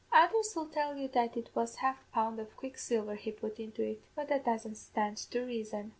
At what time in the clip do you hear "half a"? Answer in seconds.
1.75-2.11